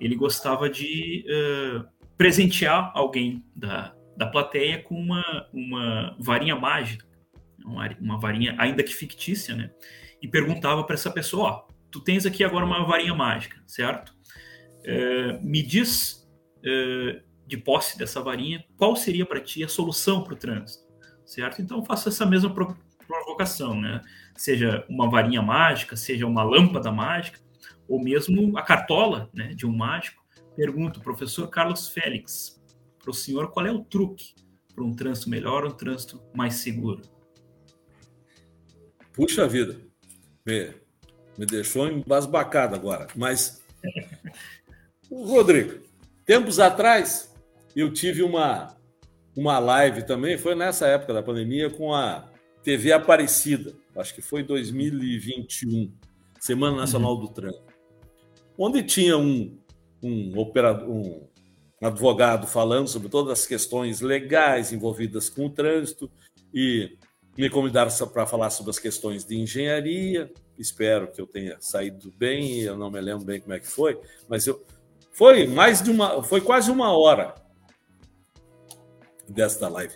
[0.00, 1.86] ele gostava de uh,
[2.16, 7.06] presentear alguém da, da plateia com uma, uma varinha mágica,
[7.64, 9.70] uma, uma varinha ainda que fictícia, né?
[10.22, 14.14] E perguntava para essa pessoa, ó, tu tens aqui agora uma varinha mágica, certo?
[14.86, 20.34] Uh, me diz uh, de posse dessa varinha, qual seria para ti a solução para
[20.34, 20.84] o trânsito,
[21.24, 21.60] certo?
[21.60, 22.54] Então faça essa mesma
[23.06, 24.00] provocação, né?
[24.36, 27.40] Seja uma varinha mágica, seja uma lâmpada mágica,
[27.88, 30.24] ou mesmo a cartola né, de um mágico.
[30.56, 32.62] Pergunto, professor Carlos Félix,
[32.98, 34.34] para o senhor, qual é o truque
[34.74, 37.02] para um trânsito melhor um trânsito mais seguro?
[39.12, 39.80] Puxa vida,
[40.44, 40.74] me,
[41.38, 43.64] me deixou embasbacado agora, mas
[45.10, 45.86] Rodrigo,
[46.26, 47.32] Tempos atrás,
[47.74, 48.76] eu tive uma,
[49.36, 52.28] uma live também, foi nessa época da pandemia, com a
[52.64, 55.92] TV Aparecida, acho que foi 2021,
[56.40, 57.20] Semana Nacional uhum.
[57.20, 57.62] do Trânsito,
[58.58, 59.56] onde tinha um,
[60.02, 61.28] um, operador, um
[61.80, 66.10] advogado falando sobre todas as questões legais envolvidas com o trânsito
[66.52, 66.98] e
[67.38, 70.28] me convidaram para falar sobre as questões de engenharia.
[70.58, 74.00] Espero que eu tenha saído bem, eu não me lembro bem como é que foi,
[74.28, 74.60] mas eu
[75.16, 77.34] foi mais de uma, foi quase uma hora
[79.26, 79.94] desta live.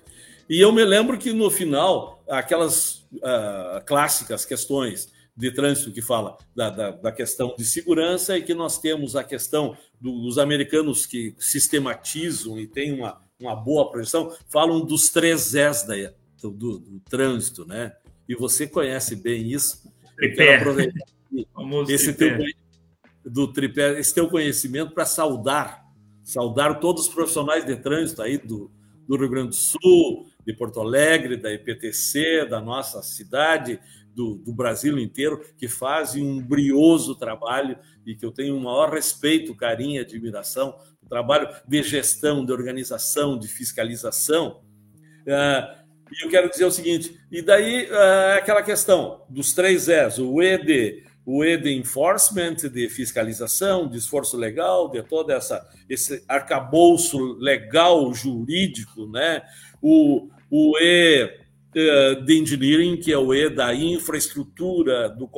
[0.49, 6.39] E eu me lembro que no final, aquelas uh, clássicas questões de trânsito que fala
[6.57, 11.35] da, da, da, questão de segurança e que nós temos a questão dos americanos que
[11.39, 15.95] sistematizam e têm uma, uma boa projeção, falam dos três S da,
[16.41, 17.93] do, do, do, trânsito, né?
[18.27, 19.83] E você conhece bem isso.
[20.17, 20.65] Tripé.
[21.89, 22.39] Esse teu,
[23.25, 25.85] do tripé, esse teu conhecimento para saudar,
[26.23, 28.71] saudar todos os profissionais de trânsito aí do,
[29.07, 33.81] do Rio Grande do Sul, de Porto Alegre, da IPTC, da nossa cidade,
[34.15, 38.93] do, do, Brasil inteiro, que fazem um brioso trabalho e que eu tenho o maior
[38.93, 44.61] respeito, carinho e admiração, o trabalho de gestão, de organização, de fiscalização.
[45.23, 45.81] Uh,
[46.13, 50.43] e eu quero dizer o seguinte, e daí uh, aquela questão dos três S, o
[50.43, 57.35] ED, o E de enforcement, de fiscalização, de esforço legal, de todo essa, esse arcabouço
[57.35, 59.43] legal, jurídico, né?
[59.81, 61.39] o, o E
[61.75, 65.31] eh, de engineering, que é o E da infraestrutura, do,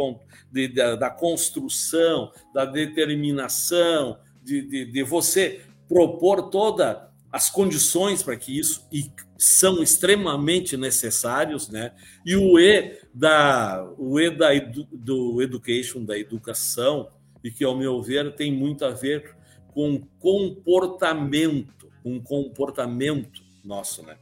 [0.50, 8.36] de, da, da construção, da determinação, de, de, de você propor todas as condições para
[8.36, 11.92] que isso e são extremamente necessários, né?
[12.24, 14.50] E o E da o E da
[14.92, 17.08] do education, da educação,
[17.42, 19.34] e que ao meu ver tem muito a ver
[19.68, 24.16] com comportamento, um comportamento nosso, né?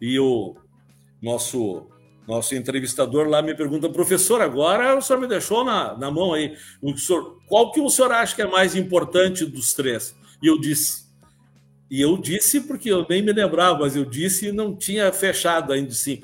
[0.00, 0.54] E o
[1.20, 1.88] nosso
[2.26, 6.56] nosso entrevistador lá me pergunta, professor, agora o senhor me deixou na, na mão aí.
[6.80, 10.14] O senhor, qual que o senhor acha que é mais importante dos três?
[10.40, 11.01] E eu disse,
[11.92, 15.74] e eu disse porque eu nem me lembrava, mas eu disse e não tinha fechado
[15.74, 16.22] ainda sim.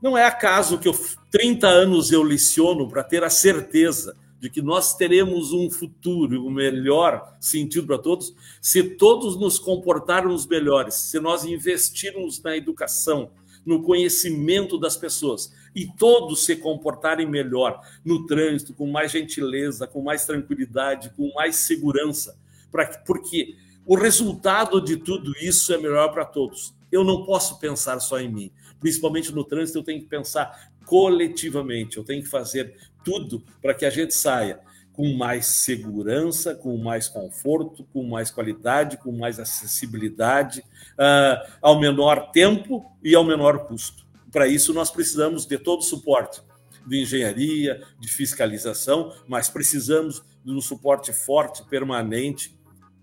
[0.00, 0.96] Não é acaso que eu
[1.28, 6.50] 30 anos eu liciono para ter a certeza de que nós teremos um futuro, um
[6.50, 13.32] melhor sentido para todos, se todos nos comportarmos melhores, se nós investirmos na educação,
[13.66, 20.00] no conhecimento das pessoas e todos se comportarem melhor no trânsito, com mais gentileza, com
[20.00, 22.38] mais tranquilidade, com mais segurança,
[22.70, 23.56] para porque
[23.88, 26.74] o resultado de tudo isso é melhor para todos.
[26.92, 31.96] Eu não posso pensar só em mim, principalmente no trânsito, eu tenho que pensar coletivamente,
[31.96, 34.60] eu tenho que fazer tudo para que a gente saia
[34.92, 42.30] com mais segurança, com mais conforto, com mais qualidade, com mais acessibilidade, uh, ao menor
[42.30, 44.06] tempo e ao menor custo.
[44.30, 46.42] Para isso, nós precisamos de todo o suporte
[46.86, 52.57] de engenharia, de fiscalização, mas precisamos de um suporte forte, permanente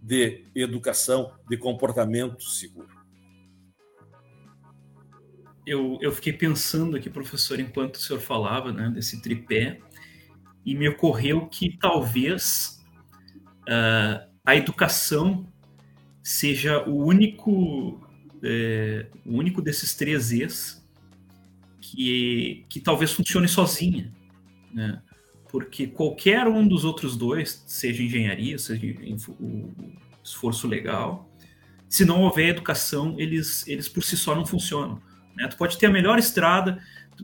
[0.05, 2.87] de educação, de comportamento seguro.
[5.65, 9.79] Eu, eu fiquei pensando aqui, professor, enquanto o senhor falava né, desse tripé,
[10.63, 12.83] e me ocorreu que talvez
[13.63, 15.51] uh, a educação
[16.21, 17.99] seja o único,
[18.43, 20.87] é, o único desses três E's
[21.81, 24.11] que, que talvez funcione sozinha.
[24.71, 25.01] Né?
[25.55, 28.93] Porque qualquer um dos outros dois, seja engenharia, seja
[29.39, 29.73] o
[30.21, 31.31] esforço legal,
[31.87, 35.01] se não houver educação, eles, eles por si só não funcionam.
[35.33, 35.47] Né?
[35.47, 36.83] Tu pode ter a melhor estrada,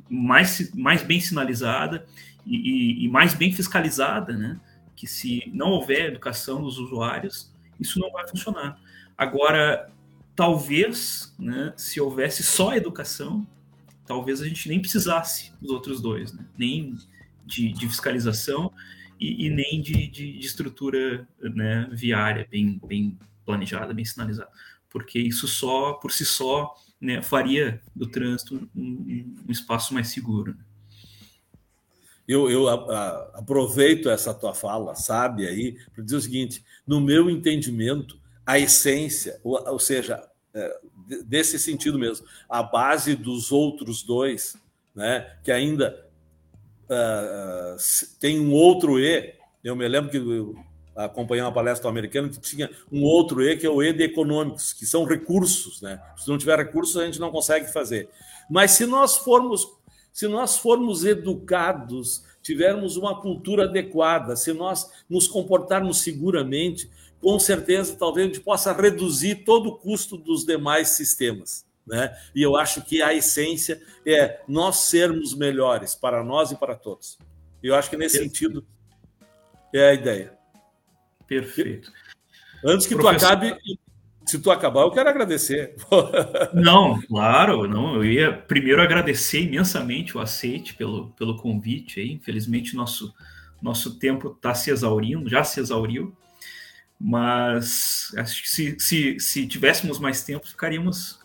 [0.09, 2.05] mais, mais bem sinalizada
[2.45, 4.57] e, e, e mais bem fiscalizada, né?
[4.95, 8.79] que se não houver educação dos usuários, isso não vai funcionar.
[9.17, 9.91] Agora,
[10.37, 13.45] talvez, né, se houvesse só educação,
[14.05, 16.45] talvez a gente nem precisasse dos outros dois, né?
[16.57, 16.95] nem
[17.51, 18.71] de, de fiscalização
[19.19, 24.49] e, e nem de, de, de, estrutura né, viária bem, bem planejada, bem sinalizada,
[24.89, 30.55] porque isso só, por si só, né, faria do trânsito um, um espaço mais seguro.
[32.27, 37.01] Eu, eu a, a, aproveito essa tua fala, sabe, aí, para dizer o seguinte: no
[37.01, 40.79] meu entendimento, a essência, ou, ou seja, é,
[41.25, 44.55] desse sentido mesmo, a base dos outros dois,
[44.95, 46.10] né, que ainda
[46.91, 47.77] uh,
[48.19, 49.33] tem um outro E.
[49.63, 50.19] Eu me lembro que
[50.95, 54.73] acompanhei uma palestra americana que tinha um outro E, que é o E de econômicos,
[54.73, 55.81] que são recursos.
[55.81, 56.01] Né?
[56.17, 58.09] Se não tiver recursos, a gente não consegue fazer.
[58.49, 59.67] Mas se nós formos,
[60.11, 66.89] se nós formos educados, tivermos uma cultura adequada, se nós nos comportarmos seguramente,
[67.21, 71.65] com certeza talvez a gente possa reduzir todo o custo dos demais sistemas.
[71.91, 72.17] Né?
[72.33, 77.19] E eu acho que a essência é nós sermos melhores para nós e para todos.
[77.61, 78.37] Eu acho que nesse Perfeito.
[78.37, 78.67] sentido
[79.75, 80.33] é a ideia.
[81.27, 81.91] Perfeito.
[82.63, 83.19] Antes que Professor...
[83.19, 83.57] tu acabe,
[84.25, 85.75] se tu acabar, eu quero agradecer.
[86.53, 87.95] Não, claro, não.
[87.95, 91.99] Eu ia primeiro agradecer imensamente o aceite pelo, pelo convite.
[91.99, 92.13] Aí.
[92.13, 93.13] Infelizmente, nosso,
[93.61, 96.15] nosso tempo está se exaurindo, já se exauriu.
[96.97, 101.20] Mas acho que se, se, se tivéssemos mais tempo, ficaríamos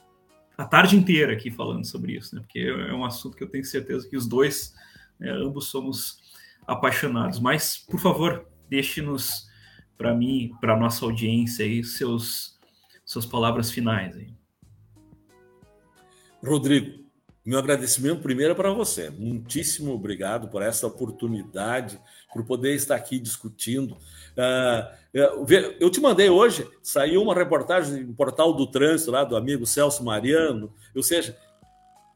[0.57, 2.41] a tarde inteira aqui falando sobre isso, né?
[2.41, 4.75] Porque é um assunto que eu tenho certeza que os dois,
[5.19, 6.19] né, ambos somos
[6.67, 7.39] apaixonados.
[7.39, 9.47] Mas, por favor, deixe-nos
[9.97, 12.57] para mim, para nossa audiência aí, seus
[13.05, 14.35] suas palavras finais aí.
[16.45, 17.07] Rodrigo,
[17.45, 19.11] meu agradecimento primeiro é para você.
[19.11, 22.01] Muitíssimo obrigado por essa oportunidade,
[22.37, 23.97] por poder estar aqui discutindo.
[24.37, 29.65] Uh, eu te mandei hoje, saiu uma reportagem no portal do trânsito lá do amigo
[29.65, 30.71] Celso Mariano.
[30.95, 31.35] Ou seja,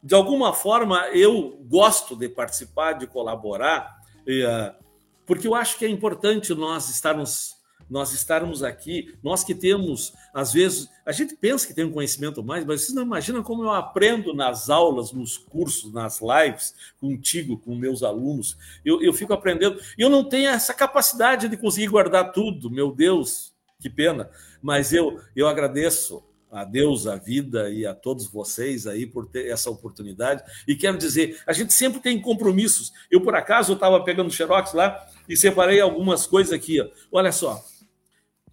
[0.03, 4.83] de alguma forma eu gosto de participar, de colaborar, uh,
[5.25, 7.55] porque eu acho que é importante nós estarmos
[7.91, 12.41] nós estarmos aqui, nós que temos, às vezes, a gente pensa que tem um conhecimento
[12.41, 17.57] mais, mas vocês não imaginam como eu aprendo nas aulas, nos cursos, nas lives, contigo,
[17.57, 18.57] com meus alunos.
[18.85, 19.77] Eu, eu fico aprendendo.
[19.97, 24.29] Eu não tenho essa capacidade de conseguir guardar tudo, meu Deus, que pena.
[24.61, 29.49] Mas eu, eu agradeço a Deus, a vida e a todos vocês aí por ter
[29.49, 30.43] essa oportunidade.
[30.65, 32.93] E quero dizer, a gente sempre tem compromissos.
[33.09, 36.79] Eu, por acaso, estava pegando xerox lá e separei algumas coisas aqui.
[37.11, 37.63] Olha só,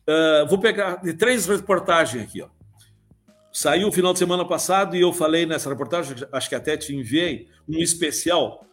[0.08, 2.40] Uh, vou pegar três reportagens aqui.
[2.40, 2.48] Ó.
[3.52, 6.94] Saiu o final de semana passado e eu falei nessa reportagem, acho que até te
[6.94, 8.64] enviei, um especial,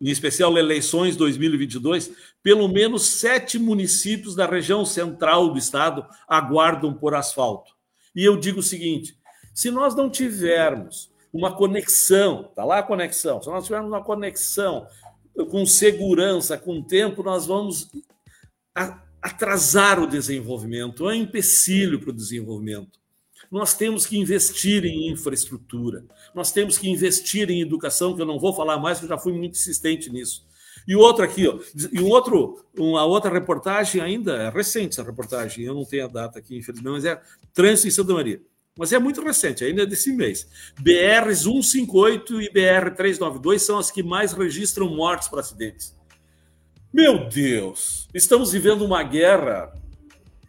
[0.00, 2.10] um especial Eleições 2022.
[2.42, 7.72] Pelo menos sete municípios da região central do estado aguardam por asfalto.
[8.16, 9.16] E eu digo o seguinte:
[9.54, 14.88] se nós não tivermos uma conexão, tá lá a conexão, se nós tivermos uma conexão
[15.50, 17.88] com segurança, com tempo, nós vamos
[19.22, 22.98] atrasar o desenvolvimento, é um empecilho para o desenvolvimento.
[23.50, 26.04] Nós temos que investir em infraestrutura,
[26.34, 29.32] nós temos que investir em educação, que eu não vou falar mais, eu já fui
[29.32, 30.46] muito insistente nisso.
[30.86, 31.58] E outro aqui, ó,
[31.92, 36.08] e um outro, uma outra reportagem ainda, é recente essa reportagem, eu não tenho a
[36.08, 37.20] data aqui, infelizmente, mas é
[37.52, 38.40] Trânsito em Santa Maria.
[38.78, 40.48] Mas é muito recente, ainda é desse mês.
[40.78, 45.94] BRs 158 e BR 392 são as que mais registram mortes por acidentes.
[46.92, 49.72] Meu Deus, estamos vivendo uma guerra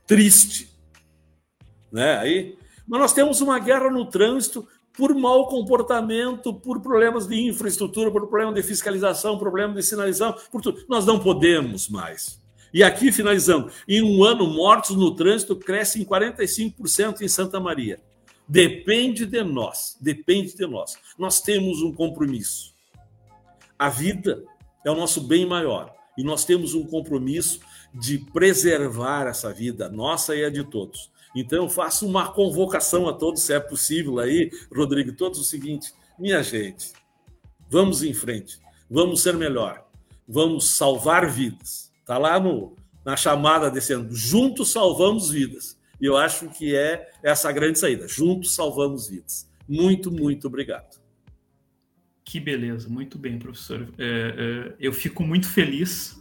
[0.07, 0.69] triste,
[1.91, 2.17] né?
[2.17, 8.09] Aí, mas nós temos uma guerra no trânsito por mau comportamento, por problemas de infraestrutura,
[8.09, 10.83] por problema de fiscalização, problema de sinalização, por tudo.
[10.89, 12.41] Nós não podemos mais.
[12.73, 18.01] E aqui, finalizando, em um ano, mortos no trânsito crescem 45% em Santa Maria.
[18.47, 20.97] Depende de nós, depende de nós.
[21.19, 22.73] Nós temos um compromisso.
[23.77, 24.43] A vida
[24.83, 26.00] é o nosso bem maior.
[26.17, 27.59] E nós temos um compromisso
[27.93, 31.11] de preservar essa vida, nossa e a de todos.
[31.35, 35.93] Então, eu faço uma convocação a todos, se é possível aí, Rodrigo, todos o seguinte:
[36.19, 36.91] minha gente,
[37.69, 38.59] vamos em frente,
[38.89, 39.85] vamos ser melhor,
[40.27, 41.91] vamos salvar vidas.
[41.99, 45.79] Está lá no, na chamada desse ano: juntos salvamos vidas.
[45.99, 49.49] E eu acho que é essa grande saída: juntos salvamos vidas.
[49.67, 51.00] Muito, muito obrigado.
[52.31, 53.89] Que beleza, muito bem, professor.
[53.97, 56.17] É, é, eu fico muito feliz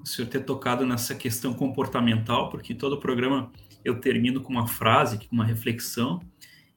[0.00, 3.50] o senhor ter tocado nessa questão comportamental, porque todo o programa
[3.84, 6.22] eu termino com uma frase, com uma reflexão,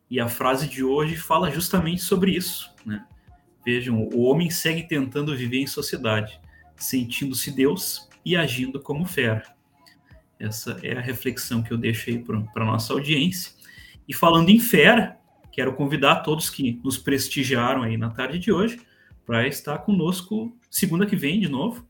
[0.09, 2.73] e a frase de hoje fala justamente sobre isso.
[2.83, 3.05] Né?
[3.63, 6.41] Vejam, o homem segue tentando viver em sociedade,
[6.75, 9.43] sentindo-se Deus e agindo como fera.
[10.39, 13.53] Essa é a reflexão que eu deixo aí para a nossa audiência.
[14.07, 15.20] E falando em fera,
[15.51, 18.79] quero convidar todos que nos prestigiaram aí na tarde de hoje
[19.25, 21.87] para estar conosco segunda que vem de novo,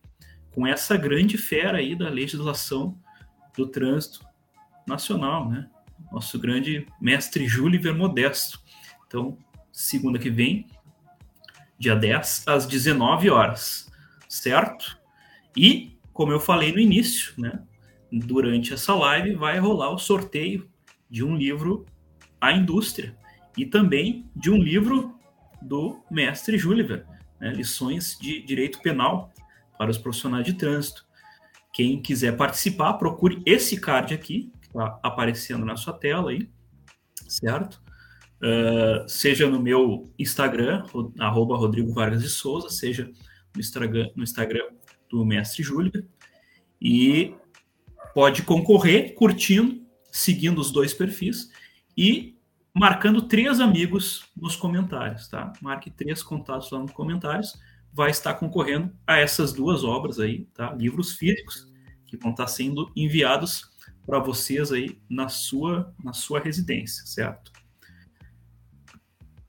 [0.54, 2.98] com essa grande fera aí da legislação
[3.56, 4.26] do trânsito
[4.88, 5.70] nacional, né?
[6.12, 8.60] Nosso grande mestre Júlio Modesto.
[9.08, 9.38] Então,
[9.72, 10.68] segunda que vem,
[11.78, 13.90] dia 10, às 19 horas,
[14.28, 15.00] certo?
[15.56, 17.62] E, como eu falei no início, né?
[18.12, 20.70] Durante essa live vai rolar o sorteio
[21.10, 21.86] de um livro
[22.40, 23.18] A Indústria,
[23.58, 25.18] e também de um livro
[25.62, 27.06] do mestre Júliver,
[27.40, 29.32] né, Lições de Direito Penal
[29.78, 31.06] para os Profissionais de Trânsito.
[31.74, 36.50] Quem quiser participar, procure esse card aqui, que está aparecendo na sua tela aí,
[37.28, 37.82] certo?
[38.42, 40.84] Uh, seja no meu Instagram,
[41.20, 43.12] arroba Rodrigo Vargas de Souza, seja
[43.54, 44.68] no Instagram, no Instagram
[45.10, 46.06] do Mestre Júlia,
[46.82, 47.36] e
[48.14, 51.50] pode concorrer curtindo, seguindo os dois perfis,
[51.96, 52.36] e
[52.74, 55.52] marcando três amigos nos comentários, tá?
[55.62, 57.60] Marque três contatos lá nos comentários,
[57.94, 60.74] vai estar concorrendo a essas duas obras aí, tá?
[60.74, 61.70] Livros físicos
[62.08, 63.70] que vão estar sendo enviados
[64.06, 67.52] para vocês aí na sua na sua residência, certo?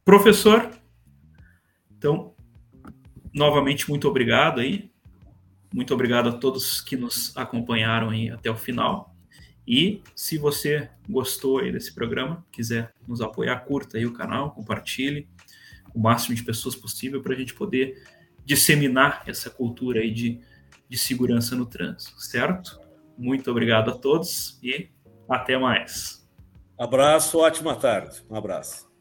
[0.05, 0.71] Professor,
[1.97, 2.35] então
[3.33, 4.91] novamente muito obrigado aí.
[5.73, 9.12] Muito obrigado a todos que nos acompanharam aí até o final.
[9.67, 15.29] E se você gostou aí desse programa, quiser nos apoiar, curta aí o canal, compartilhe
[15.95, 18.03] o máximo de pessoas possível para a gente poder
[18.45, 20.41] disseminar essa cultura aí de,
[20.89, 22.81] de segurança no trânsito, certo?
[23.17, 24.89] Muito obrigado a todos e
[25.29, 26.29] até mais.
[26.79, 28.23] Abraço, ótima tarde.
[28.29, 28.92] Um abraço.